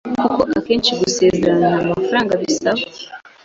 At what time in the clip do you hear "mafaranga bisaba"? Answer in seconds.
1.91-2.83